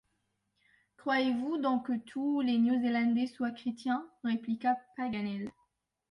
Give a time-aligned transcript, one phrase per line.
[0.97, 4.03] Croyez-vous donc que tous les Néo-Zélandais soient chrétiens?
[4.23, 5.51] répliqua Paganel.